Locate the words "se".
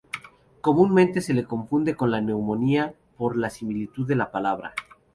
1.21-1.35